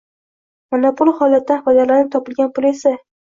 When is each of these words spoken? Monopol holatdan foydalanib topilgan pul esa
Monopol 0.75 1.11
holatdan 1.19 1.61
foydalanib 1.67 2.11
topilgan 2.17 2.51
pul 2.57 2.69
esa 2.73 2.95